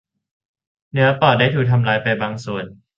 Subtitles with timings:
[0.91, 2.65] เนื้อปอดได้ถูกทำลายไปบางส่วน